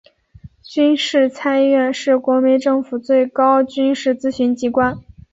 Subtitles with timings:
[0.63, 4.97] 军事参议院是国民政府最高军事咨询机关。